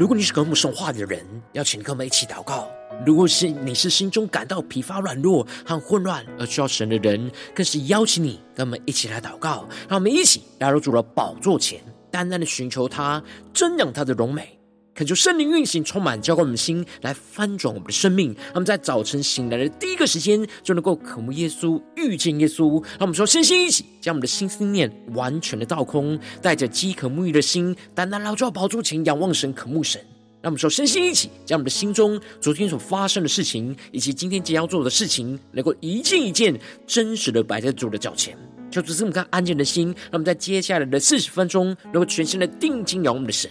[0.00, 1.22] 如果你是跟我们说话的人，
[1.52, 2.66] 邀请跟我们一起祷告。
[3.04, 9.68] 如果是你是心中感到疲乏、软弱和混乱而需要神的人，更是邀请你跟我们一起来祷告。
[9.90, 13.22] 让我们一起来入主的宝座前，淡淡的寻求他，
[13.52, 14.58] 瞻仰他的荣美。
[15.00, 18.34] 恳求圣灵运行，充满浇灌我们的心，来翻转我们的生命。
[18.34, 22.72] 让我们在早晨醒来的第一个时间，就能够渴慕耶稣，遇见耶稣。
[22.98, 29.98] 让我们说，身心一起，将我们的心思念完全的倒空，带着饥渴沐浴的心，单单劳作宝座前，仰望神，渴慕神。
[30.42, 36.54] 让我们说，身心一起，将我们的心中昨天所发生的事情，以及今天即将要做的事情，能够一件一件
[36.86, 38.36] 真实的摆在主的脚前。
[38.70, 43.50] 就只是我们看安静的心，让我们在接下来的四十分钟，能够全心的定睛仰望我们的神。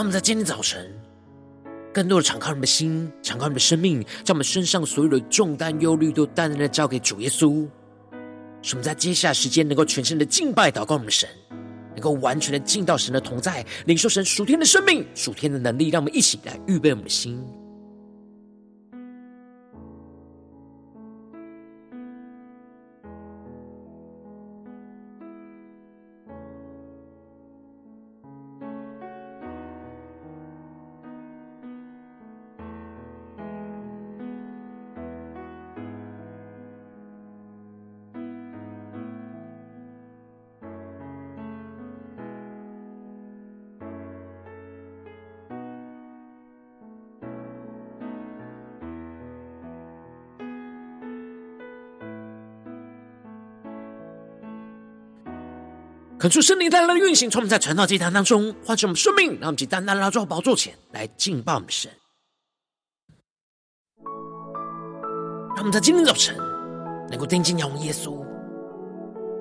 [0.00, 0.90] 让我们在今天早晨，
[1.92, 7.68] 更多的敞开我们的心，敞开我们的生命，将我们身上所有的重担、忧虑都淡淡的交给主耶稣。
[8.62, 11.28] 使我们在接下来时间能够全身的敬拜、祷告我们的神，
[11.90, 15.90] 能够完全的进到神的同在，领受神属天的生命、属天的能力。
[15.90, 17.38] 让我们一起来预备我们的心。
[56.20, 61.90] 恳求圣灵带来的运行，从我们在传道祭坛当中唤醒我们生命，让我们以单单来到宝座前来敬拜我们神。
[65.56, 66.36] 让我们在今天早晨
[67.08, 68.22] 能够定睛仰望耶稣，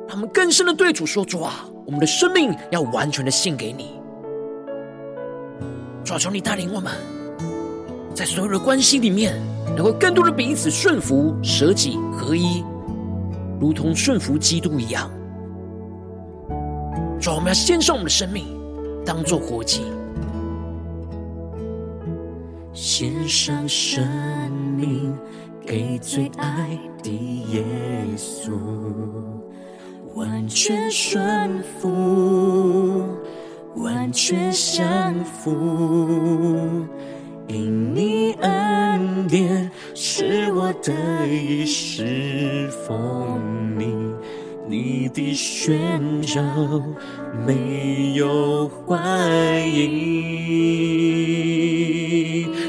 [0.07, 3.99] 让我们更深的对主说：主啊，我们的生命要完全的献给你。
[6.05, 6.93] 主啊，求你带领我们，
[8.15, 9.37] 在所有的关系里面，
[9.75, 12.63] 能够更多的彼此顺服、舍己合一，
[13.59, 15.11] 如同顺服基督一样。
[17.19, 18.45] 主，我们要献上我们的生命，
[19.05, 19.81] 当作活祭，
[22.73, 24.01] 献上生
[24.77, 25.13] 命
[25.65, 27.11] 给最爱的
[27.51, 27.61] 耶
[28.15, 28.53] 稣，
[30.15, 33.03] 完全顺服，
[33.75, 35.51] 完全降服，
[37.47, 40.93] 因你恩典使我得
[41.27, 43.98] 以侍奉你。
[44.69, 46.39] 你的宣召
[47.43, 50.05] 没有怀疑。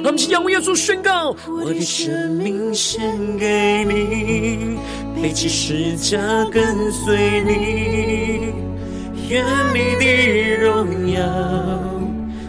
[0.03, 3.03] 让我们向耶稣宣告：我的生命献
[3.39, 4.79] 给你，
[5.21, 6.19] 背起十字架
[6.51, 8.55] 跟随你，
[9.29, 9.45] 愿
[9.75, 11.21] 你的荣耀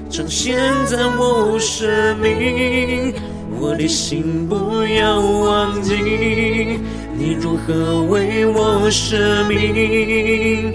[0.10, 3.14] 彰显在我生命，
[3.60, 6.80] 我的心不要忘记。
[7.22, 9.16] 你如何为我舍
[9.48, 10.74] 命？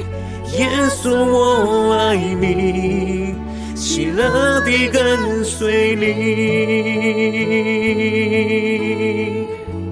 [0.56, 0.68] 耶
[1.02, 3.34] 稣，我爱你，
[3.74, 6.04] 喜乐地跟随你。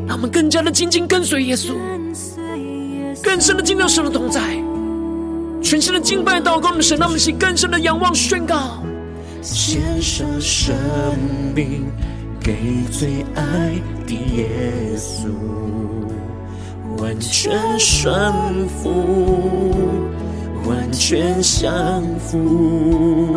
[0.06, 1.73] 让我们更加的紧紧跟随耶稣，
[3.20, 4.40] 更深的进到神的同在，
[5.61, 8.81] 全新的敬拜祷告的神，让我们起更深的仰望宣告，
[9.43, 10.73] 献上生
[11.52, 11.84] 命
[12.40, 12.55] 给
[12.93, 13.43] 最爱
[14.06, 14.49] 的耶
[14.96, 15.26] 稣。
[17.05, 19.75] 完全顺服，
[20.67, 23.37] 完全降服，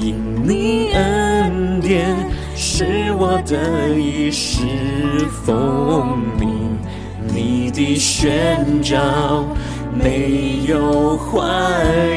[0.00, 0.14] 因
[0.44, 2.16] 你恩典
[2.54, 4.62] 是我得以侍
[5.44, 6.46] 奉你，
[7.34, 9.44] 你的宣召
[9.92, 11.42] 没有怀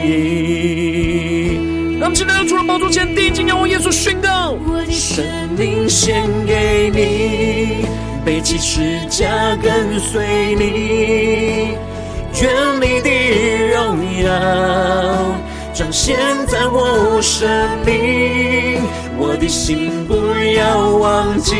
[0.05, 1.57] 疑。
[1.99, 5.25] 让我们现在要出了宝座前，定睛仰望耶稣宣告：我的生
[5.57, 7.87] 命献给你。
[8.23, 11.75] 背起十架跟随你，
[12.39, 13.09] 愿你的
[13.73, 14.29] 荣耀
[15.73, 17.49] 彰显在我生
[17.85, 18.79] 命。
[19.17, 20.15] 我的心不
[20.55, 21.55] 要忘记，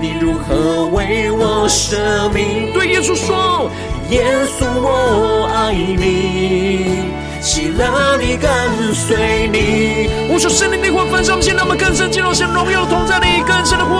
[0.00, 2.72] 你如何为我舍命。
[2.72, 3.70] 对耶稣说，
[4.10, 4.24] 耶
[4.58, 7.10] 稣我爱你。
[7.40, 8.48] 喜乐地跟
[8.94, 10.08] 随你。
[10.32, 13.31] 我说圣灵的话焚烧我们，现在我们更深进入神荣耀同在里，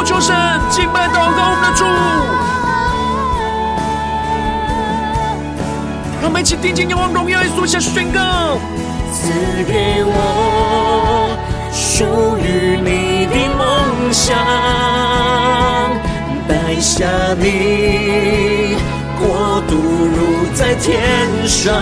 [0.04, 0.34] 求神，
[0.70, 1.84] 敬拜祷告我们的主。
[6.20, 8.58] 让我们一起定睛仰望荣耀，一起下宣告：
[9.12, 9.30] 赐
[9.64, 11.36] 给我
[11.72, 12.04] 属
[12.38, 14.36] 于你的梦想，
[16.48, 17.06] 带下
[17.38, 18.76] 你
[19.18, 20.90] 国度如在天
[21.46, 21.72] 上。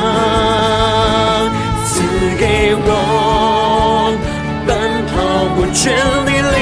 [1.87, 2.03] 赐
[2.39, 2.89] 给我
[4.67, 4.69] 奔
[5.09, 5.13] 跑
[5.55, 5.85] 不倦
[6.25, 6.59] 的力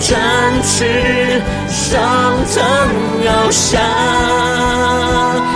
[0.00, 0.20] 展
[0.62, 2.00] 翅上
[2.52, 2.62] 腾
[3.24, 3.80] 翱翔。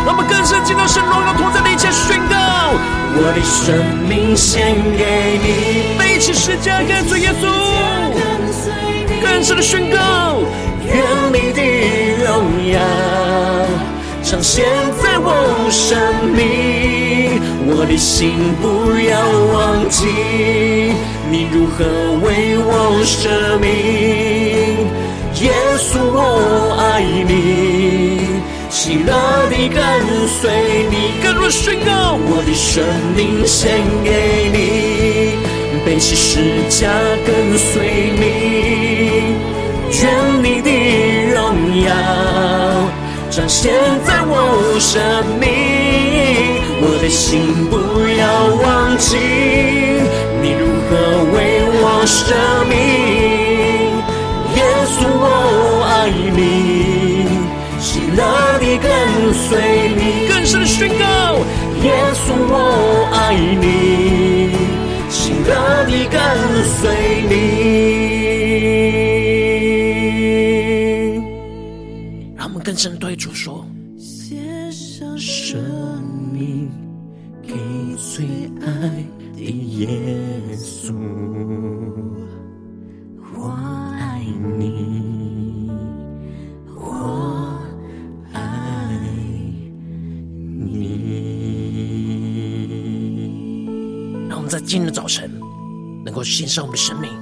[0.06, 2.36] 让我们更深进到神荣耀同在的一切宣告，
[3.16, 3.76] 我的生
[4.08, 7.44] 命献给你，背起十架跟随耶稣，
[9.22, 9.98] 更深的宣告，
[10.84, 11.60] 愿你的
[12.24, 12.28] 荣
[12.72, 12.80] 耀。
[14.22, 14.64] 彰显
[15.02, 15.98] 在我生
[16.32, 19.18] 命，我的心不要
[19.52, 20.94] 忘记，
[21.30, 21.84] 你如何
[22.24, 23.66] 为我舍命。
[25.42, 29.10] 耶稣，我爱你，喜乐
[29.48, 29.78] 地跟
[30.28, 30.50] 随
[30.90, 30.94] 你。
[31.22, 32.84] 更多宣告，我的生
[33.16, 34.58] 命献给你，
[35.84, 36.90] 背起十架
[37.24, 38.22] 跟随你，
[40.02, 40.02] 愿
[40.42, 40.68] 你的
[41.32, 41.38] 荣
[41.84, 41.88] 耀。
[43.30, 43.72] 彰显
[44.04, 45.00] 在我生
[45.38, 45.48] 命，
[46.82, 47.78] 我的心不
[48.18, 48.22] 要
[48.62, 49.16] 忘记，
[50.90, 50.98] 你如何
[51.32, 51.38] 为
[51.82, 52.18] 我舍
[52.68, 52.74] 命。
[54.56, 55.24] 耶稣，我
[55.86, 56.38] 爱你，
[57.78, 58.18] 喜乐
[58.60, 58.90] 你跟
[59.32, 59.46] 随
[59.94, 60.26] 你。
[60.28, 61.04] 更深的宣告，
[61.84, 64.50] 耶稣，我爱你，
[65.08, 66.20] 喜乐你跟
[66.64, 67.30] 随你。
[72.62, 73.64] 更深对主说：
[96.40, 97.12] 献上我们的生命，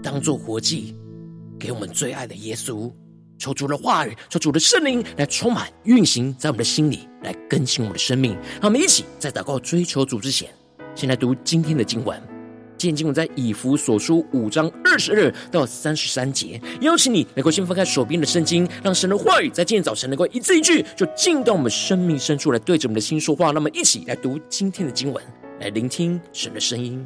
[0.00, 0.94] 当做活祭，
[1.58, 2.88] 给我们最爱的耶稣。
[3.36, 8.30] 求主的话语，求主的圣灵来充满运行在我们的心里，来更新我们的生命。
[8.60, 10.48] 让我们一起在祷告追求主之前，
[10.94, 12.16] 先来读今天的经文。
[12.78, 16.62] 今天经文在以弗所书五章二十二到三十三节。
[16.80, 23.50] 邀请你能够先翻开手边的圣经，让神的话语在今天早晨能够一字一句，就进到我们生命深处来对着我们的心说话。
[23.50, 25.24] 那么，一起来读今天的经文，
[25.58, 27.04] 来聆听神的声音。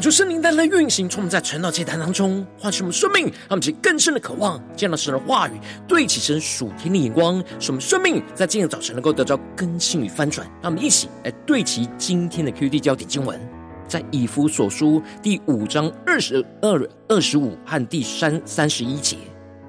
[0.00, 10.46] 恳求圣灵带来运行，充满在传道祭坛当中，唤醒我们生命，让我们更深的渴望见到神的话语，对齐神属天的眼光，使我们生命在今日早晨能够得到更新与翻转。
[10.62, 13.38] 让我们一起来对齐今天的 QD 焦点经文，
[13.86, 19.18] 在以弗所书第五章二十二、二十五和第三三十一节：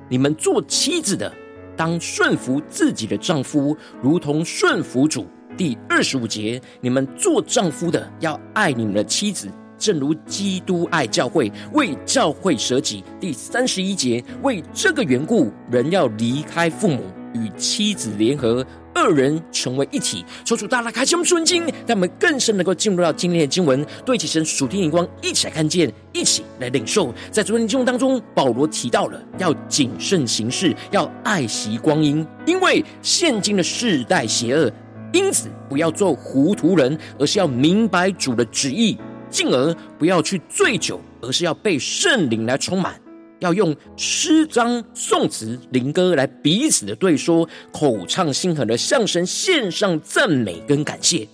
[0.08, 1.30] 你们做妻子的，
[1.76, 5.28] 当顺服自己的丈夫，如同顺服主。
[5.58, 9.50] 第二十五节：你们做丈夫的，要爱你们的妻子。
[9.82, 13.04] 正如基督爱教会，为教会舍己。
[13.20, 17.02] 第三十一节，为这个缘故，人要离开父母，
[17.34, 20.24] 与妻子联合，二人成为一体。
[20.46, 27.12] 求主大大开启我们属灵经，让我们更深能够进入到今天的经文，对齐神属天眼光，一起来看见，一起来领受。
[27.32, 34.72] 在昨天的经文当中，保罗提到了要谨慎行事，要爱惜光阴，因为现今的世代邪恶，
[35.12, 38.96] 因此不要做糊涂人，而是要明白主的旨意。
[39.32, 43.00] 进而不要去醉酒，而是要被圣灵来充满，
[43.40, 51.28] 要用诗章、颂词、灵歌来彼此的对说，口唱心和的向神献上赞美跟感谢，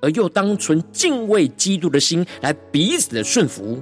[0.00, 3.80] 而又当存敬畏基督的心来彼此的顺服。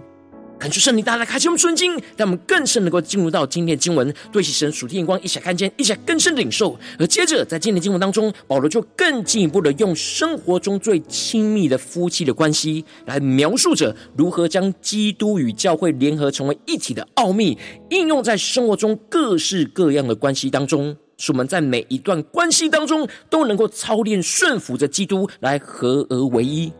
[0.60, 6.78] 恳求圣灵大大开启我们顺经，让我们更深能够进入到今天的经文，对齐神属天眼光，一起看见，一起更深的领受。
[6.98, 17.56] 而接着在今天的经文当中，保罗就更进一步的用生活中最亲密的夫妻的关系，来描述着如何将基督与教会联合成为一体的奥秘，
[17.88, 26.70] 应用在生活中各式各样的关系当中，使我们在每一段关系当中都能够操练顺服着基督，来合而为一。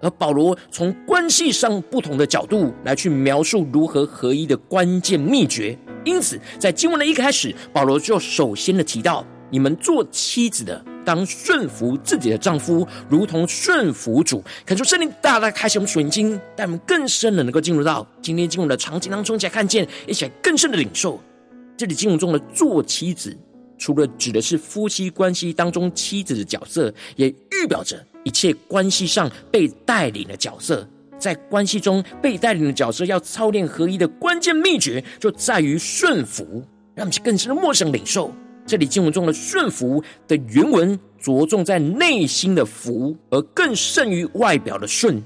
[0.00, 5.78] 而保罗从关系上不同的角度来去描述如何合一的关键秘诀。
[6.04, 14.42] 因此，在经文的一开始，保罗就首先的提到：你们做妻子的，当顺服自己的丈夫，如同顺服主。
[14.64, 21.20] 恳求圣灵大大开启我们属灵经，带我们更深的能够进入到今天经文的场景当中，一起来看见，一起来更深的领受。
[21.76, 23.36] 这里经文中的做妻子，
[23.76, 28.02] 除了指的是夫妻关系当中妻子的角色，也预表着。
[28.24, 30.86] 一切关系上被带领的角色，
[31.18, 36.64] 在关系中被带领的角色要操练合一的关键秘诀，就在于顺服。
[36.94, 38.32] 让我们更深的默想领受，
[38.66, 45.22] 这里经文中的顺服的原文着重在内心的服，而更胜于外表的顺，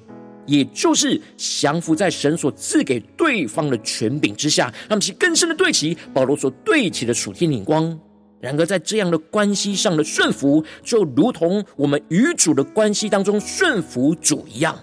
[0.47, 4.67] 也就是降服在神所赐给对方的权柄之下。
[4.89, 7.99] 让我们更深的对齐保罗所对齐的属天眼光。
[8.45, 14.79] 然而，在这样的关系上的顺服，就如同我们与主的关系当中顺服主一样，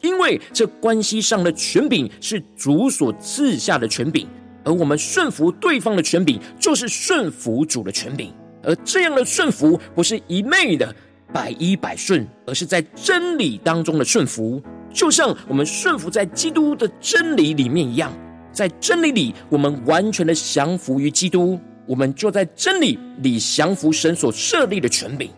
[0.00, 4.28] 因为这关系上的权柄是主所赐下的权柄，
[4.62, 8.32] 而我们顺服对方的权柄，就是顺服主的权柄。
[8.62, 10.94] 而这样的顺服，不是一昧的
[11.32, 14.62] 百依百顺，而是在真理当中的顺服，
[14.94, 18.12] 就像我们顺服在基督的真理里面一样，
[18.52, 21.58] 在真理里，我们完全的降服于基督。
[21.90, 25.28] 我们就在真理里降服神所设立的权柄，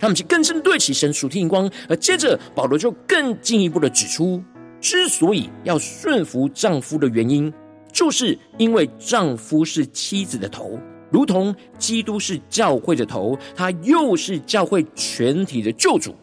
[0.00, 1.70] 他们去更深对齐神属天眼光。
[1.86, 4.42] 而接着保罗就更进一步的指出，
[4.80, 7.52] 之所以要顺服丈夫的原因，
[7.92, 10.78] 就是因为丈夫是妻子的头，
[11.10, 16.14] 如同基督是教会的头，他又是教会全体的救主。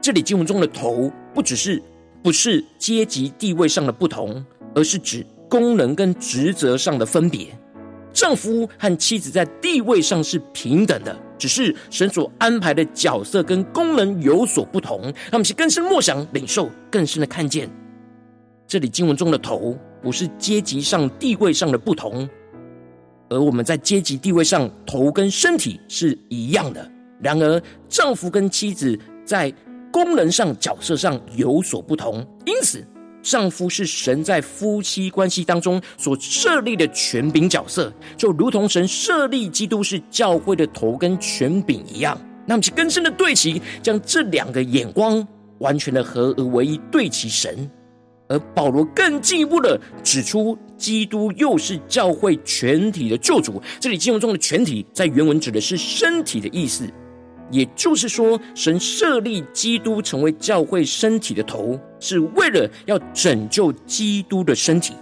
[0.00, 1.82] 这里经文中的头，不只是
[2.22, 4.42] 不是阶级地位上的不同，
[4.74, 7.48] 而是指功能跟职责上的分别。
[8.12, 15.00] 丈夫和妻子在地位上是平等的，只是神所安排的角色跟功能有所不同。
[15.02, 17.70] 让我们去更深默想、领受，更深的看见，
[18.66, 22.28] 这里经文中的头不是阶级上、地位上的不同，
[23.28, 26.90] 而我们在阶级地位上，头跟身体是一样的。
[27.22, 29.52] 然而，丈夫跟妻子在
[29.92, 32.84] 功能上、角色上有所不同，因此。
[33.22, 42.18] 丈夫是神在夫妻关系当中所设立的权柄角色，就如同神设立基督是教会的头跟权柄一样。
[42.46, 45.26] 那么，其更深的对齐，将这两个眼光
[45.58, 47.70] 完全的合而为一，对齐神。
[48.28, 53.60] 而保罗更进一步的指出，基督又是教会全体的救主。
[53.80, 56.88] 这里经文中的全体，在原文指的是身体的意思。
[57.50, 64.94] 也就是说，神设立基督成为教会身体的头，是为了要拯救基督的身体。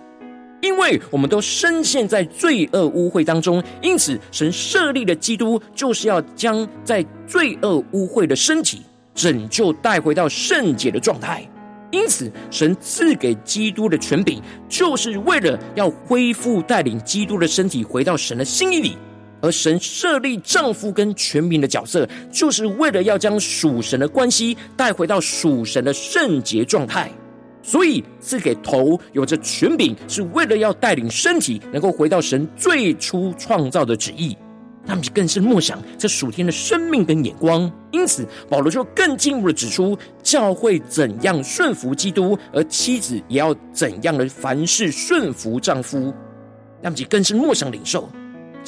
[0.61, 8.83] 因为我们都深陷在罪恶污秽当中，因此神设立的基督，就是要将在罪恶污秽的身体
[9.15, 11.49] 拯救带回到圣洁的状态。
[11.91, 18.99] 因此，神赐给基督的权柄，就是为了要恢复带领基督的身体回到神的心意里。
[19.41, 27.11] 而神设立丈夫跟权柄的角色，就是为了要将属神的关系带回到属神的圣洁状态。
[27.63, 34.37] 所以赐给头有着权柄，是为了要带领身体能够回到神最初创造的旨意。
[34.87, 37.71] 他们就更深默想这属天的生命跟眼光。
[37.91, 46.11] 因此，保罗就更进一步的指出，教会怎样顺服基督，而妻子也要怎样的凡事顺服丈夫。
[46.83, 48.09] 他们就更深默想领受，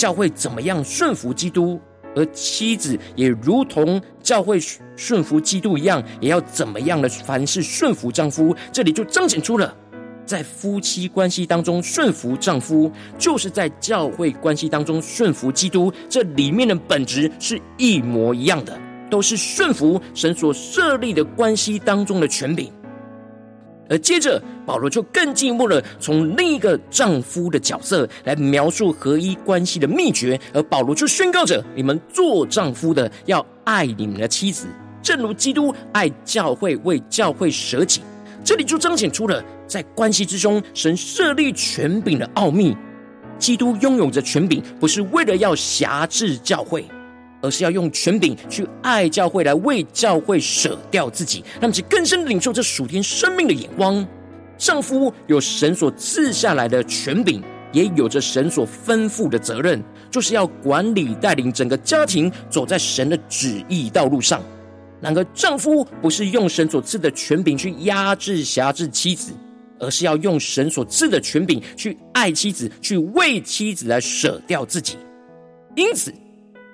[0.00, 1.78] 教会怎么样顺服基督。
[2.16, 4.58] 而妻子也如同教会
[4.96, 8.56] 顺服基督一样，也要怎么样的凡事顺服丈夫。
[8.72, 9.76] 这里就彰显出了，
[10.24, 15.92] 在夫妻关系当中顺服丈夫，就是在教会关系当中顺服基督。
[16.08, 18.76] 这里面的本质是一模一样的，
[19.10, 22.72] 都是顺服神所设立的关系当中的权柄。
[23.90, 30.40] 而接着，保罗就更进一步的从另一个丈夫的角色来描述合一关系的秘诀。
[30.54, 34.68] 而保罗就宣告着：你们做丈夫的要爱你们的妻子，
[35.02, 38.00] 正如基督爱教会，为教会舍己。
[38.44, 42.76] 这里就彰显出了在关系之中，神设立权柄的奥秘。
[43.38, 46.84] 基督拥有着权柄，不是为了要辖制教会。
[47.40, 54.06] 而是要用权柄去爱教会，来为教会舍掉自己，让其更深领受这属天生命的眼光。
[54.58, 64.42] 丈夫有神所赐下来的权柄，也有着神所吩咐的责任，就是要管理带领整个家庭走在神的旨意道路上。
[65.00, 69.32] 然而，丈夫不是用神所赐的权柄去压制辖制妻子，
[69.78, 74.98] 而是要用神所赐的权柄去爱妻子，去为妻子来舍掉自己。
[75.74, 76.12] 因此。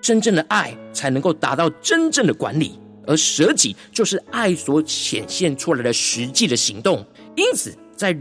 [0.06, 7.04] 真正的爱才能够达到真正的管理，而舍己就是爱所显现出来的实际的行动。
[7.34, 8.16] 因此，在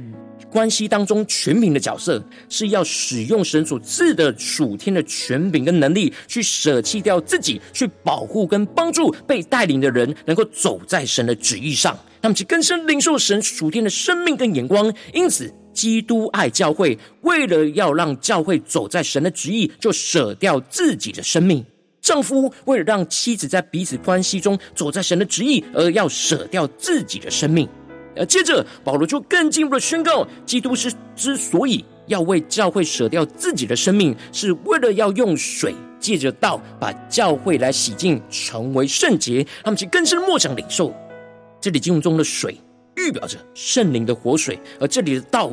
[0.49, 2.19] 关系当中，权柄的角色
[2.49, 14.91] 是要使用神所赐的属天的权柄跟能力，去舍弃掉自己，去保护跟帮助被带领的人，能够走在神的旨意上，他们去更深领受神属天的生命跟眼光。
[15.13, 21.63] 因此，基督爱教会，为了要让教会走在神的旨意，就舍掉自己的生命。
[22.05, 27.67] 丈夫为了让妻子在彼此关系中走在神的旨意，而要舍掉自己的生命。
[28.15, 39.43] 而接着保罗就更进一步的宣告：基督是之所以要为教会舍掉自己的生命，是为了要用水借着道把教会来洗净，成为圣洁。
[39.63, 40.93] 他们其更深默想领受，
[41.59, 42.55] 这里经文中的水
[42.97, 45.51] 预表着圣灵的活水，而这里的道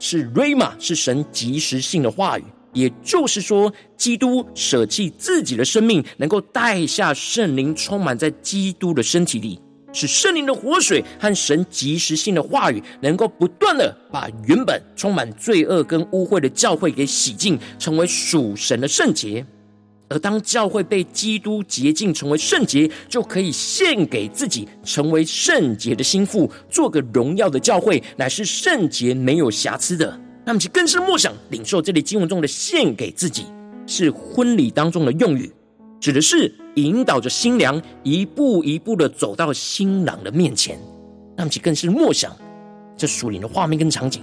[0.00, 2.44] 是 Rhema，是神及时性的话语。
[2.72, 9.60] 也就是说，基督舍弃自己的生命，能够带下圣灵，充满在基督的身体里，
[9.92, 19.44] 使圣灵的活水和神及时性的话语，能够不断的把原本充满罪恶跟污秽的教会给洗净，成为属神的圣洁。
[20.08, 30.20] 而当教会被基督洁净，成为圣洁，就可以献给自己，成为圣洁的心腹，做个荣耀的教会，乃是圣洁没有瑕疵的。
[30.44, 33.46] 那么，其更深默想领受这里经文中的献给自己，
[33.86, 35.50] 是婚礼当中的用语，
[36.00, 40.76] 指的是引导着新娘一步一步的走到新郎的面前。
[41.36, 42.36] 那么，其更是默想
[42.96, 44.22] 这属灵的画面跟场景。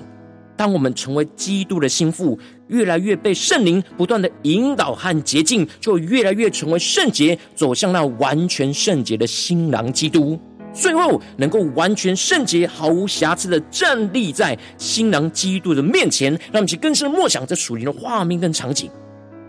[0.58, 10.38] 当我们成为基督的心腹，越来越被圣灵不断的引导和洁净，就越来越成为圣洁，走向那完全圣洁的新郎基督。
[10.74, 18.90] 最后能够完全圣洁、毫无瑕疵的站立在新郎基督的面前，让我们去更深的默想这属灵的画面跟场景。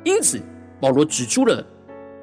[0.04, 0.40] 因此，
[0.80, 1.64] 保罗指出了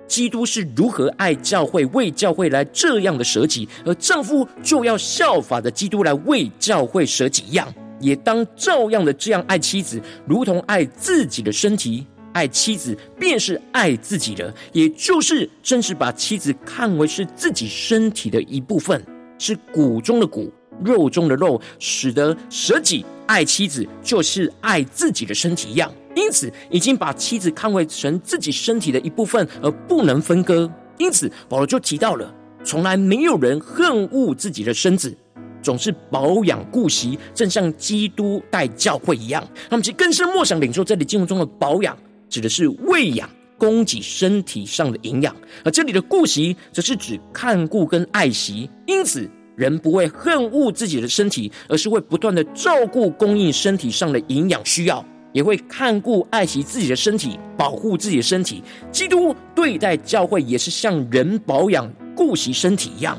[0.07, 12.07] 基督是如何爱教会、为教会来这样的舍己，而丈夫就要效法的基督来为教会舍己一样，也当照样的这样爱妻子，如同爱自己的身体。
[12.37, 19.03] 爱妻子便是爱自己的，也就是真是把妻子看为是自己身体的一部分，
[19.39, 25.91] 是骨中的骨，肉中的肉，使得舍己爱妻子就是爱自己的身体一样。
[26.15, 30.71] 因此，已经把妻子看为成自己身体的一部分，而不能分割。
[30.99, 32.31] 因此，保罗就提到了，
[32.63, 35.11] 从来没有人恨恶自己的身子，
[35.59, 39.43] 总是保养顾惜，正像基督待教会一样。
[39.71, 41.97] 那么，其更深默想领受这里经文中的保养。
[42.29, 48.69] 指的是喂养、供给身体上的营养，而这里的顾惜，则是指看顾跟爱惜。
[48.85, 58.63] 因此，人不会恨恶自己的身体，而是会不断的照顾、供应身体上的营养需要，也会看顾、爱惜自己的身体，保护自己的身体。
[58.91, 63.17] 基督对待教会，也是像人保养、顾惜身体一样，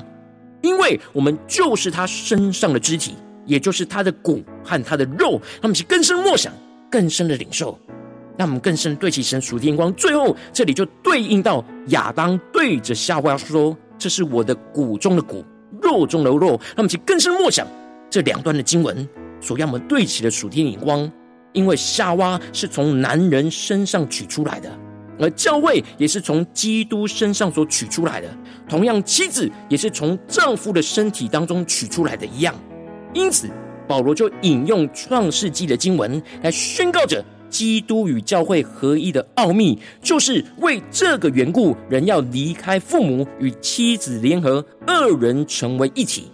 [0.62, 5.40] 因为我们就是他身上的肢体，也就是他的骨和他的肉。
[5.60, 6.52] 他们是更深默想、
[6.90, 7.78] 更深的领受。
[8.38, 9.92] 让我们更深对齐神属天光。
[9.94, 15.44] 最后，这里就对应到亚当对着夏娃说：“这是我的骨中的骨，
[15.82, 17.66] 肉中的肉。”让我们去更深默想，
[18.08, 19.06] 这两段的经文
[19.40, 21.10] 所要我们对齐的属天眼光，
[21.52, 24.70] 因为夏娃是从男人身上取出来的，
[25.18, 28.28] 而教会也是从基督身上所取出来的。
[28.68, 32.54] 同样，妻子也是从丈夫的身体当中取出来的一样。
[33.12, 33.48] 因此，
[33.88, 37.24] 保罗就引用创世纪的经文来宣告着。
[37.48, 46.24] 基督与教会合一的奥秘，就是为这个缘故，人要离开父母，与妻子联合，二人成为一体。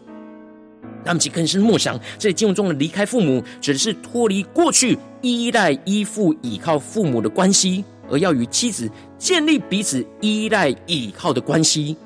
[1.04, 11.96] 那么，其更深默想，这经文中的离开父母，指的是脱离过去依赖、依附、倚靠父母的关系，而要与妻子建立彼此依赖、倚靠的关系。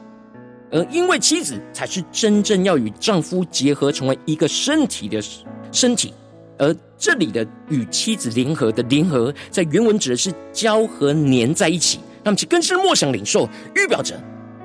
[0.71, 5.23] 而因为妻子才是真正要与丈夫结合，成为一个身体的
[5.71, 6.13] 身体。
[6.59, 12.01] 而这里的与妻子联合的联合，在原文指的是交合粘在一起。
[12.25, 14.21] 那么其更深默想领受，预表着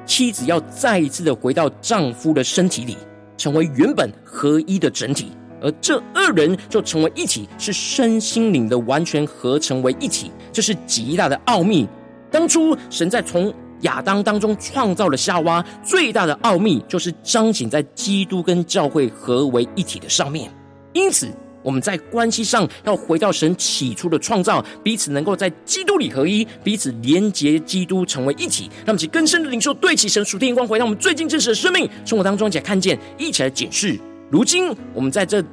[0.05, 2.97] 妻子要再一次的回到丈夫的身体里，
[3.37, 5.31] 成为原本合一的整体。
[5.61, 11.87] 而这二人就成为一体，是身心灵的完全合成为一体，这是极大的奥秘。
[12.31, 20.51] 当初神在从亚当当中创造了夏娃，最大的奥秘就是彰显在基督跟教会合为一体的上面。
[20.93, 21.29] 因此。
[21.63, 28.69] 我们在关系上要回到神起初的创造，彼此能够在基督里合一，彼此连结基督成为一体。
[28.85, 33.97] 让我们更深的领受对齐神属天眼光，回到我们最近真实的生命生活当中，一起来看见，一起来检视。
[34.29, 35.43] 如今我们在这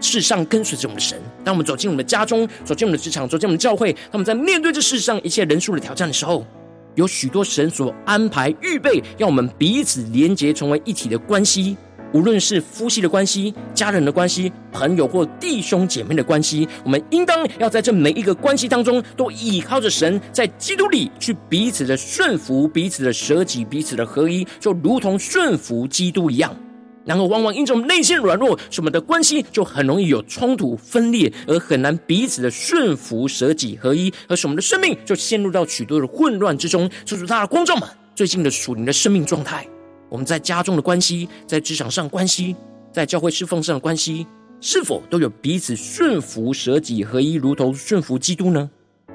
[0.00, 6.46] 世上跟随着我们的神，当我们走进我们的家中，走进我们的职场，走进我们的教会，当我们在面对这世上一切人数的挑战的时候，
[6.94, 11.76] 有许多神所安排预备，要我们彼此连结成为一体的关系。
[12.16, 26.56] 无论是夫妻的关系、家人的关系、朋友或弟兄姐妹的关系，我们应当要在这每一个关系当中，都依靠着神，在基督里去彼此的顺服、彼此的舍己、彼此的合一，就如同顺服基督一样。
[27.04, 36.90] 然而，往往因着我们内心软弱，使我们的关系就很容易有冲突、分裂，而很难彼此的顺服、舍己、合一，而使我们的生命就陷入到许多的混乱之中。
[37.04, 39.68] 求主，大的观众们，最近的属灵的生命状态。
[40.08, 42.54] 我们在家中的关系，在职场上关系，
[42.92, 44.26] 在教会侍奉上的关系，
[44.60, 48.70] 是否都有彼此顺服、舍己、合一，如同顺服基督呢？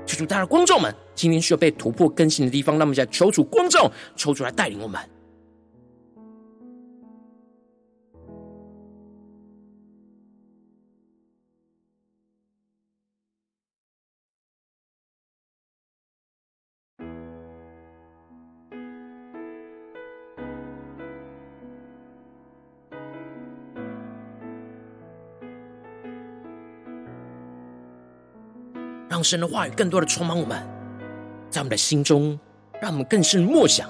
[0.05, 4.99] 求主，大的观众们，今天需要被突破更新的地方，让我们在求主光照，求主来带领我们。
[29.21, 30.67] 让神的话语更多的充满我们，
[31.47, 32.39] 在我们的心中，
[32.81, 33.87] 让我们更深默想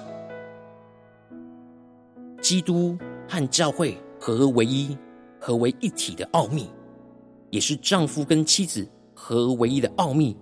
[2.42, 2.98] 基督
[3.30, 4.98] 和教会合而为一、
[5.40, 6.70] 合为一体的奥秘，
[7.50, 10.36] 也是丈夫跟妻子合而为一的奥秘，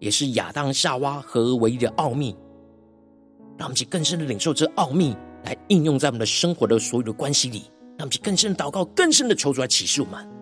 [0.00, 2.36] 也是亚当夏娃合而为一的奥秘。
[3.56, 7.70] 让我们去更深的领受这奥秘，来应用在我们的生活的所有的关系里。
[7.96, 10.39] 让我们去更深的祷告，更深的求主来启示我们。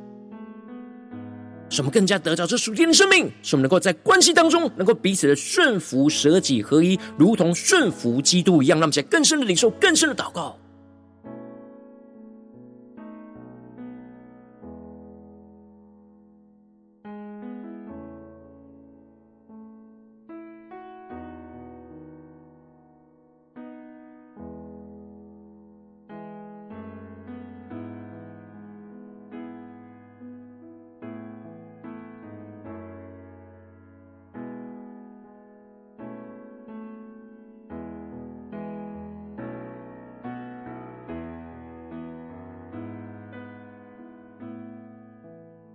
[1.70, 8.78] 使我们更加得着这属天的生命，使我们能够在关系当中，能够彼此的顺服、舍己、合一，如同顺服基督一样。
[8.78, 10.56] 让我们在更深的领受、更深的祷告。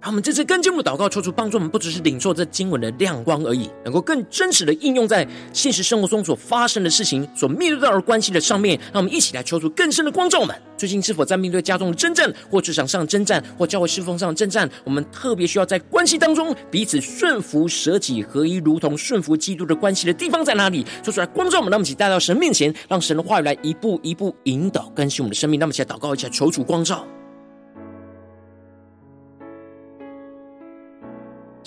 [0.04, 8.78] 让我们这次更进一步祷告，求主帮助我们，不只是领受这经文的亮光而已，能够更真实的应用在现实生活中所发生的事情、所面对到的关系的上面。
[8.92, 10.54] 让我们一起来求主更深的光照我们。
[10.76, 14.70] 最近是否在面对家中的征战，或职场上的征战，或教会侍奉上的征战？
[14.84, 20.86] 我们特别需要在关系当中彼此顺服、舍己、合一，如同顺服基督的关系的地方在哪里？
[21.02, 25.58] 说出来光照我们，让我们一起带到神面前，让神的话语来一步一步引导更新我们的生命。
[25.58, 27.08] 让我们一起来祷告，一起来求主光照。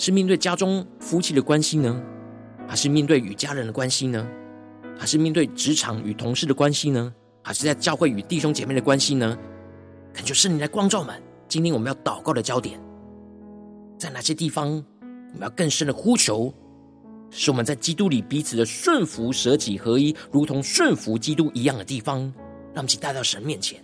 [0.07, 2.01] 是面对家中夫妻的关系呢，
[2.65, 4.25] 还是面对与家人的关系呢？
[4.97, 7.13] 还是面对职场与同事的关系呢？
[7.43, 9.37] 还是在教会与弟兄姐妹的关系呢？
[10.13, 12.79] 恳求圣灵来光照们，今天我们要祷告的焦点
[13.99, 14.81] 在哪些地方？
[15.01, 16.53] 我们要更深的呼求，
[17.29, 22.21] 是我们在基督里彼此的顺服、舍己、合一，如同顺服基督一样的地方，
[22.73, 23.83] 让我们一起带到神面前。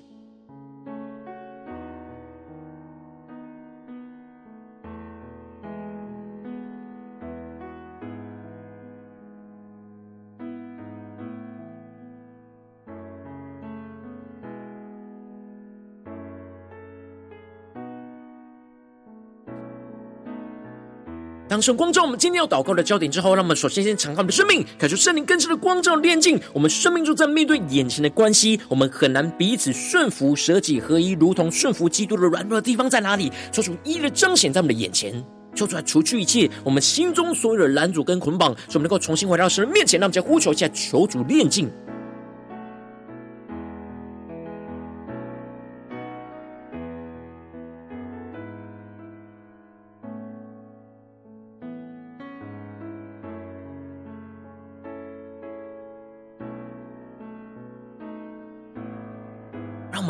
[21.53, 26.41] 当圣光照我们今天要祷告的焦点之后，让我们首先先敞开我们的生命，感受圣灵更深的光照炼净。
[26.51, 33.31] 我们生命中在面对眼前的关系，我们很难彼此顺服、舍己合一，如同顺服基督的软弱的地方在哪里？
[33.51, 35.13] 求主一一的彰显在我们的眼前，
[35.53, 39.99] 求主来除去一切我们心中所有的拦阻跟捆绑，使我们能够重新回到神的面前。
[39.99, 41.69] 让我们再呼求一下，求主炼净。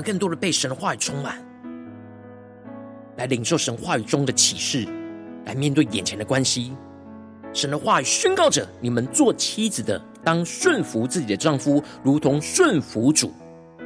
[0.04, 1.42] 更多的被神的话语充满，
[3.18, 4.86] 来领受神话语中的启示，
[5.46, 6.74] 来面对眼前的关系。
[7.54, 13.30] 神的话语宣告着：你们做妻子的，当顺服自己的丈夫，如同顺服主；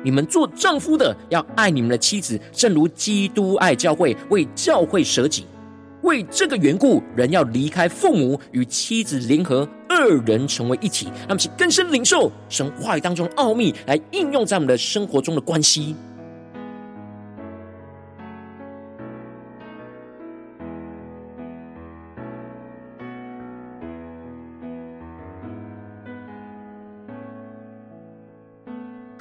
[0.04, 5.46] 你们做丈夫的，要爱你们的妻子，正如基督爱教会，为教会舍己。
[6.04, 11.12] 为这个缘故，人要离开父母，与妻子联合，二人成为一体。
[11.28, 15.94] 那么，请更深领受神话语当中的奥秘，来应用在我们的生活中的关系。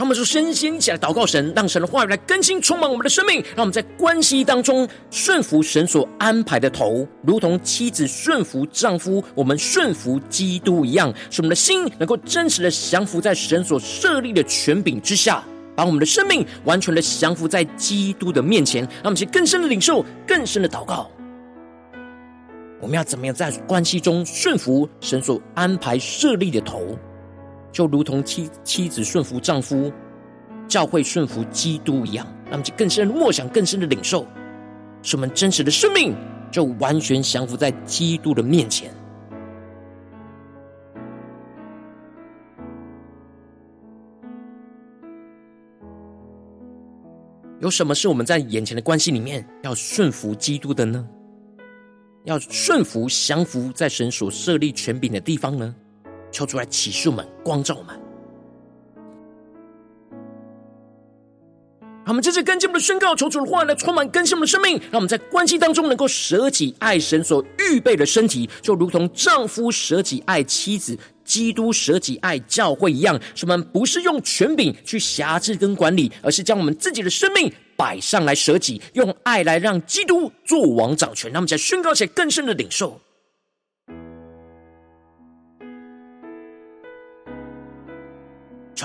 [0.06, 3.42] 们就身心一起来祷告神，让神的话语来更新充满我们的生命。
[3.54, 15.42] 让我们在关系当中顺服神所安排的头，如同妻子顺服丈夫，我们顺服基督一样，使我们的心能够真实的降服在神所设立的权柄之下，
[15.74, 18.82] 把我们的生命完全的降服在基督的面前。
[18.82, 21.10] 让我们去更深的领受，更深的祷告。
[22.80, 26.96] 我们要怎么样在关系中顺服神所安排设立的头？
[27.76, 29.92] 就如同妻妻子顺服丈夫，
[30.66, 34.26] 教会顺服基督一样，让我们更深的默想，更深的领受，
[35.02, 36.16] 使我们真实的生命
[36.50, 38.90] 就完全降服在基督的面前。
[47.60, 51.06] 有什么是我们在眼前的关系里面要顺服基督的呢？
[52.24, 55.76] 要顺服、降服在神所设立权柄的地方呢？
[56.30, 57.94] 求主来启示我们，光照我们。
[62.04, 73.20] 好，我们这次跟进我们的宣告，求主的话来充满更新我们的生命，让我们在关系当中能够舍己爱神所预备的身体，就如同丈夫舍己爱妻子，基督舍己爱教会一样。
[73.34, 81.32] 使我们不是用权柄去辖制跟管理，而是将我们自己的生命摆上来舍己，用爱来让基督作王掌权。
[81.32, 83.00] 让我们在宣告起来更深的领受。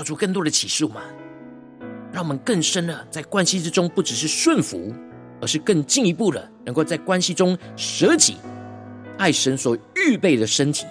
[0.02, 1.00] 做出更多的启示嘛，
[2.12, 4.92] 让我们更深的在关系之中，不只是顺服，
[5.40, 8.34] 而是更进一步的，能够在关系中舍己，
[9.16, 10.86] 爱神所预备的身体，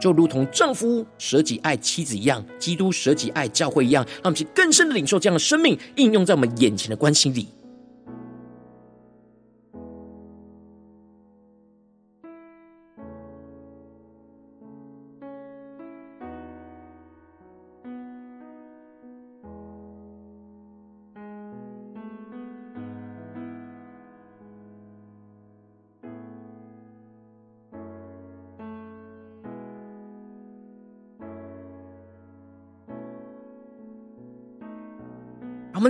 [0.00, 7.46] 就如同丈夫舍己爱妻子一样，基督舍己爱教会一样，让我们去更深的领受这样的生命，应用在我们眼前的关系里。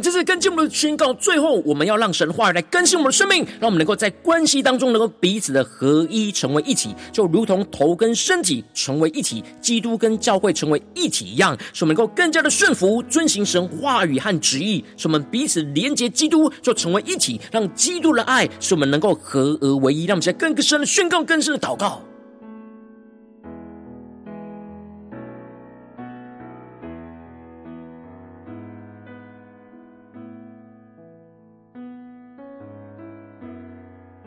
[0.00, 22.07] 这次跟进我们的宣告，最后我们要让神话语来更新我们的生命，让我们能够在关系当中能够彼此的合一，成为一体，就如同头跟身体成为一体，基督跟教会成为一体一样，使我们能够更加的顺服、遵行神话语和旨意，使我们彼此连接基督，就成为一体，让基督的爱使我们能够合而为一，让我们在更深的宣告、更深的祷告。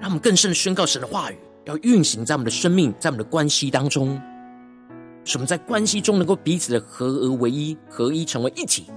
[0.01, 4.19] 让我们更深的宣告神的话语，要运行在我们的生命，在我们的关系当中，
[5.23, 8.87] 使我们在关系中能够彼此的合而为一，合一成为一体，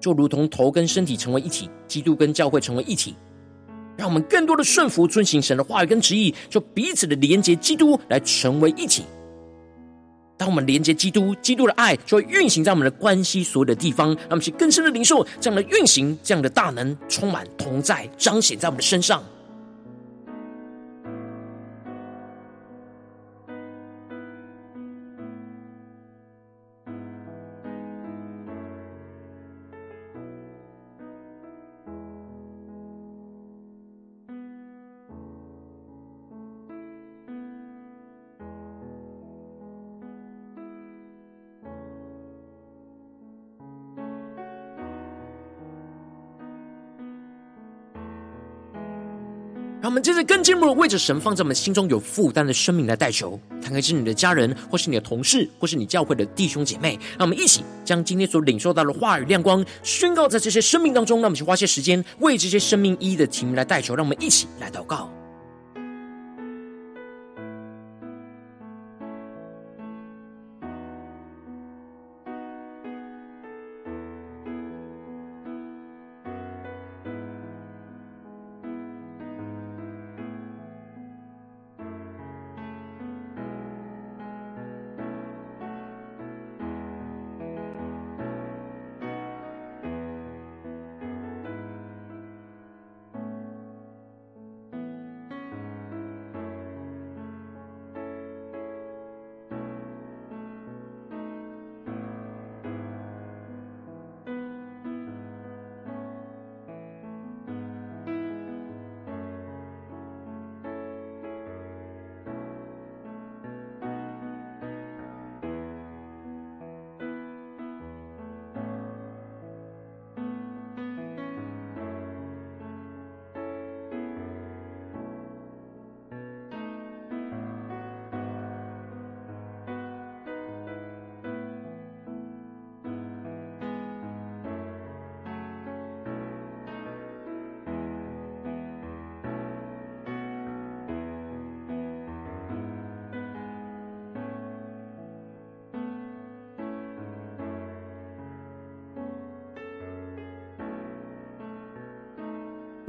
[0.00, 3.14] 就如同头跟身体成为一体，基督跟教会成为一体。
[3.98, 9.04] 让我们更多的顺服、遵行神的话语跟旨意，就彼此的连接基督，来成为一体。
[10.38, 19.22] 当我们连接基督，基督的爱就会运行在我们的关系所有的地方，让我们更深的领受这样的运行，这样的大能充满同在，彰显在我们的身上。
[49.90, 56.96] 我们接着更进一步的为着神放在我们心中有负担的生命来代求，看看是你的家人，或是你的同事，或是你教会的弟兄姐妹。
[57.18, 61.18] 让我们一起将今天所领受到的话语亮光宣告在这些生命当中。
[61.18, 63.96] 让我们去花些时间为这些生命一一的题目来代求。
[63.96, 65.09] 让我们一起来祷告。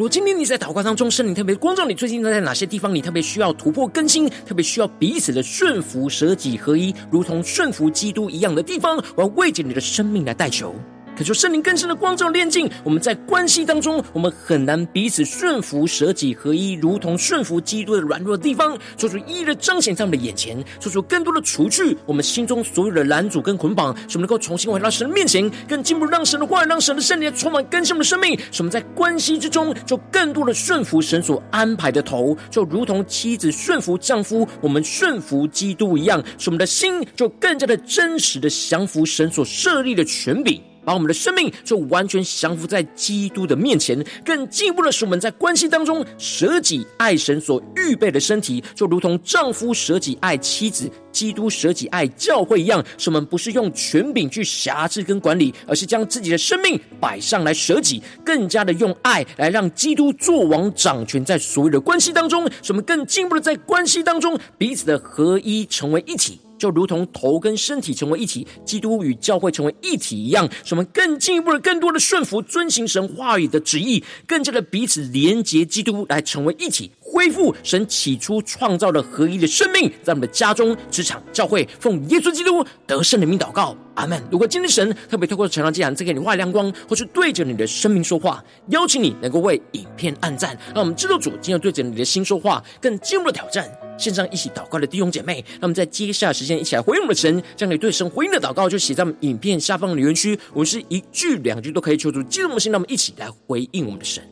[0.02, 10.74] 如今天你在祷告当中，圣灵特别光照你，最近在哪些地方你特别需要突破更新，特别需要彼此的顺服、舍己合一，如同顺服基督一样的地方，我要为着你的生命来代求。
[11.22, 40.60] 可求圣灵更深的光照炼净，我们在关系当中，我们很难彼此顺服、舍己合一，如同顺服基督的软弱地方，做出一一的彰显在我们的眼前，做出更多的除去我们心中所有的拦阻跟捆绑，使我们能够重新回到神的面前，更进一步让神的话，让神的圣灵充满更新我们的生命，使我们在关系之中就更多的顺服神所安排的头，就如同妻子顺服丈夫，我们顺服基督一样，使我们的心就更加的真实的降服神所设立的权柄。
[40.84, 52.84] 把我们的生命就完全降服在基督的面前，更进一步的使我们在关系当中舍己爱神所预备的身体，就如同丈夫舍己爱妻子，基督舍己爱教会一样。
[52.98, 62.50] 使我们不是用权柄去辖制跟管理，而是将自己的生命摆上来舍己，更加的用爱来让基督作王掌权在所有的关系当中。
[62.62, 66.40] 使我们更进一步的在关系当中彼此的合一，成为一体。
[66.62, 84.22] 就如同头跟身体成为一体，基督与教会成为一体一样，使我们更进一步的、更多的顺服、遵行神话语的旨意，更加的彼此连结基督，来成为一体，恢复神起初创造的合一的生命，在我们的家中、职场、教会，奉耶稣基督得胜的名祷告，阿门。
[84.30, 93.68] 如果今天神特别透过成长祭坛再给你画亮光，或是对着你的生命说话，邀请你能够为影片按赞，让我们知道主今日对着你的心说话，更进一步的挑战。
[94.02, 104.24] 线上一起祷告的弟兄姐妹，那么在接下来时间一起来回应我们的神，将你对神回应的祷告就写在我们影片下方的留言区，我们是一句两句都可以求助激动我们的心，让我们一起来回应我们的神。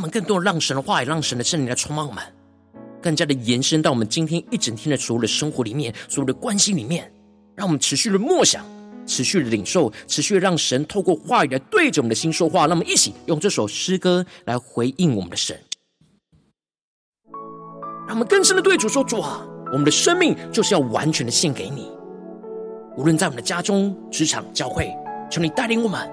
[0.00, 2.24] 我们更多的让神的话语，让神的圣灵来充满我们，
[3.02, 7.12] 更加的延伸到我们今天一整天的所有的生活里面，所有的关系里面，
[7.54, 8.64] 让我们持续的默想，
[9.06, 12.60] 持续的领受，持续的让神透过话语来对着我们的心说话。
[12.60, 15.60] 让我们一起用这首诗歌来回应我们的神，
[18.08, 21.92] 让我们更深的对主说：主啊，我们的生命就是要完全的献给你，
[22.96, 24.90] 无论在我们的家中、职场、教会，
[25.30, 26.10] 求你带领我们，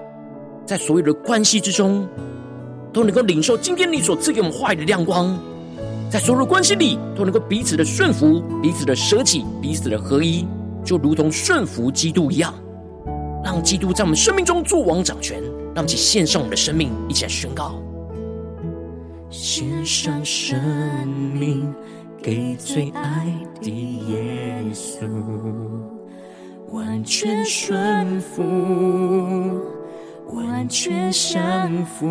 [0.66, 2.06] 在所有的关系之中。
[2.92, 5.38] 都能够领受今天你所赐给我们话语的亮光，
[6.10, 10.46] 在所有关系里都能够彼此的顺服、彼此的舍己、彼此的合一，
[10.84, 12.54] 就如同顺服基督一样，
[13.44, 15.42] 让基督在我们生命中作王掌权。
[15.74, 17.80] 让我们一起献上我们的生命，一起来宣告：
[19.30, 20.58] 献上生
[21.06, 21.72] 命
[22.20, 23.32] 给最爱
[23.62, 25.06] 的耶稣，
[26.72, 28.42] 完全顺服。
[30.32, 32.06] 完全降服，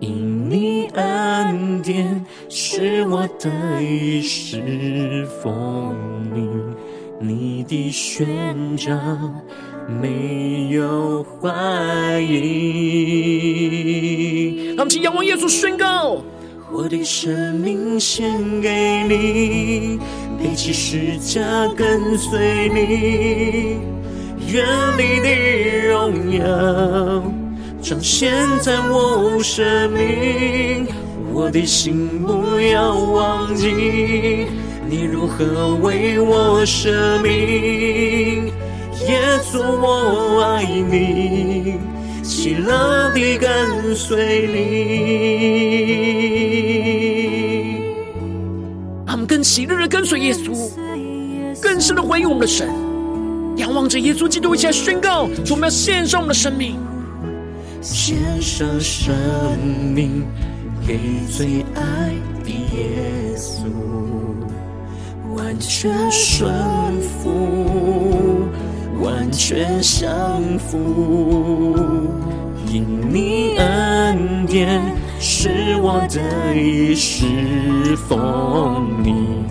[0.00, 3.50] 因你恩典是我的
[3.82, 5.94] 一世奉
[6.34, 6.48] 你，
[7.20, 8.92] 你的宣召
[10.00, 13.46] 没有怀疑。
[14.70, 16.22] 让我们请仰望耶稣宣告：
[16.72, 19.98] 我的生命献给你，
[20.38, 21.40] 背起十架
[21.74, 23.78] 跟随你，
[24.48, 24.64] 愿
[24.96, 25.28] 你的
[25.88, 26.42] 荣耀
[27.82, 30.86] 彰显在我生命。
[31.32, 34.46] 我的心不要忘记，
[34.88, 38.50] 你如何为我舍命。
[39.06, 41.74] 耶稣，我爱你，
[42.22, 44.56] 喜乐地跟随你。
[49.06, 50.70] 他们更喜乐地跟随耶稣，
[51.60, 52.68] 更深的回应我们的神，
[53.56, 56.78] 仰望着耶稣基督，一起来宣告：说我们要献上我们的生命，
[57.82, 59.14] 献上生
[59.94, 60.24] 命。
[60.86, 63.66] 给最爱的耶稣，
[65.34, 66.48] 完全顺
[67.00, 68.48] 服，
[69.02, 70.08] 完全降
[70.60, 72.06] 服。
[72.72, 74.80] 因你恩典
[75.18, 75.50] 是
[75.82, 77.26] 我的衣食
[78.08, 79.44] 奉你，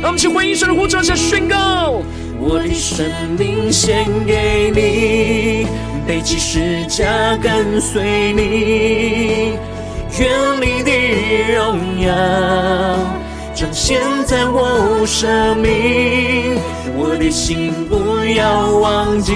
[0.00, 2.02] 让我们请欢迎神的呼召，下宣告。
[2.40, 3.06] 我的生
[3.38, 5.66] 命献给你，
[6.06, 9.56] 背起十架跟随你，
[10.18, 10.28] 愿
[10.60, 10.90] 你的
[11.54, 12.08] 荣耀
[13.54, 16.58] 彰显在我生命。
[16.96, 19.32] 我的心不要忘记，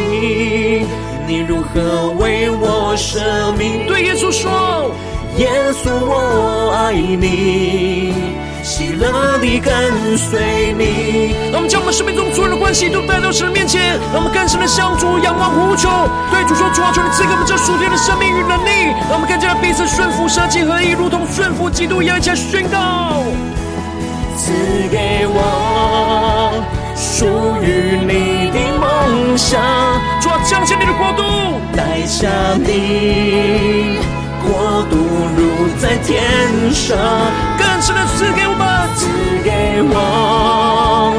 [1.29, 3.87] 你如何为我舍命。
[3.87, 4.91] 对耶稣说，
[5.37, 8.15] 耶稣我爱你。
[8.63, 9.73] 喜乐地跟
[10.17, 11.35] 随你。
[11.53, 15.91] 让我们将我们生命中所有的关系都带到神的面前，让我们更深的向主仰望呼求，
[16.33, 23.23] 对主说：主啊，求你赐给我们这属天的生命与能力，让我们更加的彼此顺服、舍己合一，如同顺服基督一样，一起来宣告。
[24.35, 24.53] 赐
[24.91, 26.65] 给我
[26.97, 27.27] 属
[27.61, 28.38] 于你的
[29.09, 29.59] 梦想，
[30.21, 31.23] 主啊，彰显你的国度，
[31.75, 32.29] 带下
[32.59, 33.99] 你。
[34.43, 34.97] 国度
[35.37, 36.23] 如在天
[36.73, 36.97] 上，
[37.59, 39.09] 更深的赐给我们，赐
[39.43, 41.15] 给我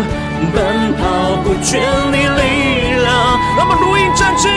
[0.54, 1.82] 奔跑不倦
[2.12, 3.08] 的力量。
[3.58, 4.48] 让我们如鹰展翅，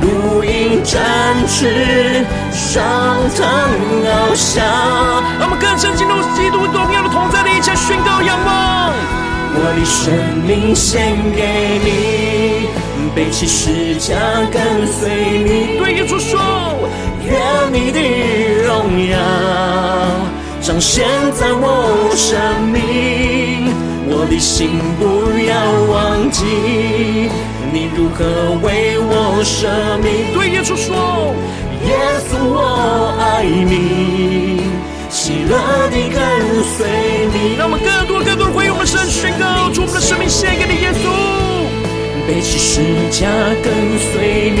[0.00, 1.00] 如鹰展
[1.46, 2.82] 翅，上
[3.36, 3.46] 腾
[4.04, 4.64] 翱翔。
[5.38, 8.61] 让我们更深进入基督荣耀的同在里，一起宣告仰望。
[9.54, 10.12] 我的生
[10.46, 11.40] 命献给
[11.84, 11.88] 你，
[13.14, 14.16] 背起十架
[14.50, 15.78] 跟随你。
[15.78, 16.38] 对耶稣说。
[17.24, 17.32] 愿
[17.72, 17.98] 你的
[18.66, 18.68] 荣
[19.08, 19.16] 耀
[20.60, 22.36] 彰显在我生
[22.66, 23.72] 命，
[24.08, 25.02] 我的心不
[25.46, 25.54] 要
[25.88, 26.42] 忘记，
[27.72, 28.24] 你如何
[28.60, 29.68] 为我舍
[30.02, 30.34] 命。
[30.34, 31.32] 对耶稣说，
[31.86, 31.90] 耶
[32.28, 34.66] 稣我爱你，
[35.08, 35.52] 喜乐
[35.90, 36.18] 地跟
[36.76, 36.76] 随
[37.32, 37.54] 你。
[37.56, 38.71] 让我们更多更多的回应我们神
[39.12, 41.04] 宣告，主我们的生命献给你，耶稣，
[42.26, 43.28] 背起十架
[43.62, 44.58] 跟随你。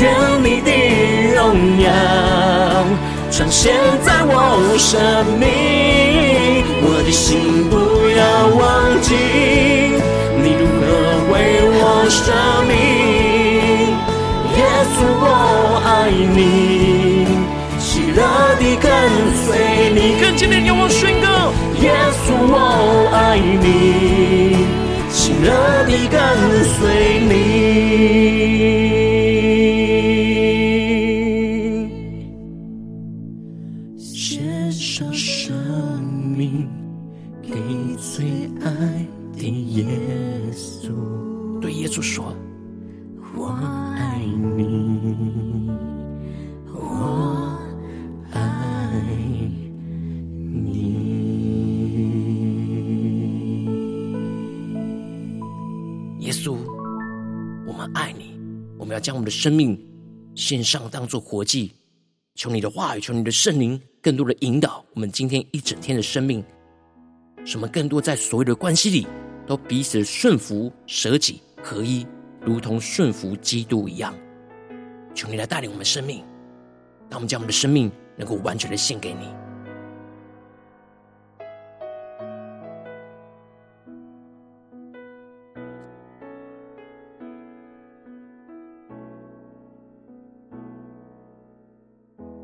[0.00, 0.08] 愿
[0.42, 0.72] 你的
[1.36, 1.38] 荣
[1.80, 1.86] 耀
[3.30, 4.32] 彰显在我
[4.78, 4.98] 生
[5.38, 5.44] 命，
[6.82, 7.76] 我的心不
[8.16, 8.20] 要
[8.56, 8.62] 忘
[9.02, 9.12] 记，
[10.42, 10.82] 你如何
[11.30, 11.34] 为
[11.76, 12.24] 我舍
[12.66, 12.72] 命。
[14.56, 14.60] 耶
[14.90, 15.24] 稣我
[15.84, 16.40] 爱你，
[17.78, 18.18] 喜乐
[18.58, 18.90] 地跟
[19.44, 19.46] 随
[19.94, 19.98] 你。
[20.20, 21.21] 更坚定仰望宣告，
[21.82, 22.56] 耶稣我
[23.12, 23.64] 爱你，
[25.10, 25.48] 喜乐
[25.86, 26.18] 地跟
[26.64, 26.80] 随
[27.28, 27.32] 你。
[41.82, 42.32] 耶稣说
[43.34, 43.48] ：“我
[43.96, 44.20] 爱
[44.56, 45.61] 你。
[59.02, 59.78] 将我们的生命
[60.34, 61.72] 献上，当作活祭，
[62.36, 66.42] 求你的话语，求你的圣灵，更多的引导我们今天一整天的生命。
[67.44, 69.06] 什么更多在所有的关系里，
[69.46, 72.06] 都彼此的顺服、舍己合一，
[72.40, 74.14] 如同顺服基督一样。
[75.14, 76.18] 求你来带领我们生命，
[77.10, 79.41] 让我们将我们的生命能够完全的献给你。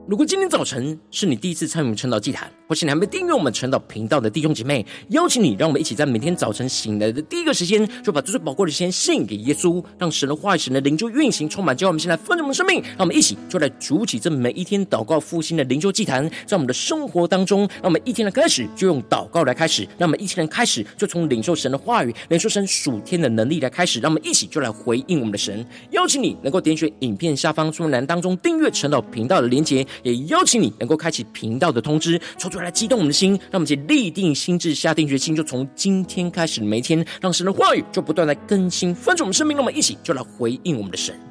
[0.08, 11.76] 如果今天早晨是你第一次参与我们晨祷祭坛，或是你还没订阅我们晨祷频道的弟兄姐妹，邀请你，让我们一起在每天早晨醒来的第一个时间，就把最宝贵的时间献给耶稣，让神的话语、神的灵就运行充满。
[11.76, 25.62] 叫我们现在丰盛的生命，让我们一起就来主起这每一天祷告复兴的灵修祭坛，在我们的生活当中，让我们一天的开始就用祷告来开始，让我们一天的开始就从领受神的话语、领受神属天的能力来开始，让我们一起就来回应我们的神。
[25.90, 29.86] 邀请你能够点选影片下方说明栏当中订阅晨祷频道的连结。
[30.02, 39.56] 也邀请你能够开启频道的通知，抽出来激动我们的心，让我们一起立定心智，下定决心，就从今天开始每一天，让神的话语就不断来更新翻转我们生命。
[39.56, 41.27] 那么，一起就来回应我们的神。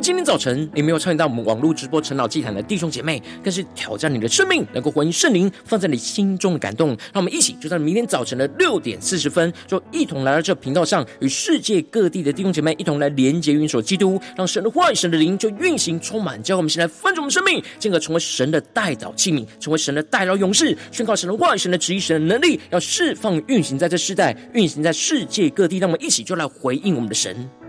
[0.00, 6.88] 今天早晨你没有参与到我们网络直播晨祷祭坛的弟兄姐妹，更是挑战你的生命，能够回应圣灵放在你心中的感动。
[6.88, 25.78] 让我们一起就在明天早晨的六点四十分，就一同来到这频道上，与世界各地的弟兄姐妹一同来连接、运手基督，让神的话语、神的灵就运行充满，叫我们先来翻转我们生命，进而成为神的代祷器皿，成为神的代祷勇士，宣告神的话语、神的旨意、神的能力，要释放、运行在这世代，运行在世界各地。
[25.78, 27.48] 让我们一起就来回应我们的神。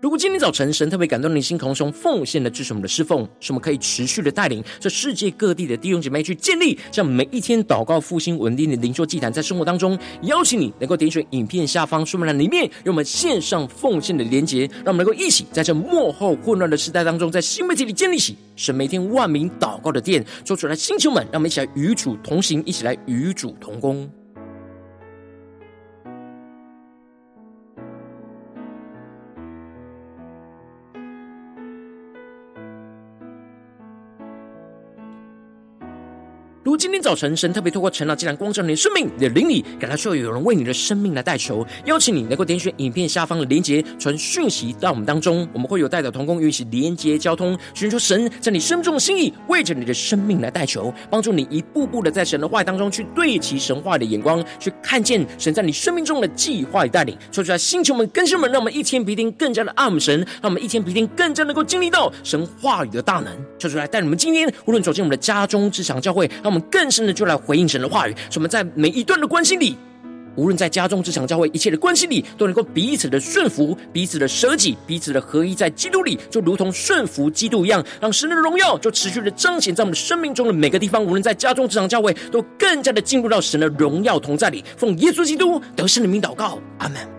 [0.00, 24.08] 如果今天早晨神特别感动你心，同时奉献的支持我们的侍奉，使我们可以持续的带领这世界各地的弟兄姐妹去建立这样每一天祷告复兴稳定的灵修祭坛，在生活当中，邀请你能够点选影片下方说明栏里面，有我们线上奉献的连结，让我们能够一起在这幕后混乱的时代当中，在新媒体里建立起神每天万名祷告的殿，做出来星球们，让我们一起来与主同行，一起来与主同工。
[36.78, 57.18] 今天早晨神特别透过晨祷祭坛光照你的生命，你的灵里感到需要有人为你的生命来代求，邀请你能够点选影片下方的连结，传讯息到我们当中，我们会有代表同工与其连结交通，寻求神在你生命中的心意，为着你的生命来代求，帮助你一步步的在神的话语当中去对齐神话的眼光，去看见神在你生命中的计划与带领。
[57.32, 63.36] 说出来，星球们、更新们，让我们一天比一天更加的爱我们神，让我们一天比一天更加能够经历到神话语的大能。
[63.58, 66.62] 说出来，带你们今天无论走进我们的家中、职场、教会，让我们。
[66.70, 69.76] 更深的就来回应神的话语，使我们在每一段的关系里，
[70.36, 81.04] 无论在家中、职场、教会一切的关系里，都能够彼此的顺服、彼此的舍己、彼此的合一，在基督里就如同顺服基督一样，让神的荣耀就持续的彰显在我们生命中的每个地方。
[81.04, 84.64] 无论在家中、职场、教会，都更加的进入到神的荣耀同在里。
[84.76, 87.17] 奉耶稣基督得胜的名祷告，阿门。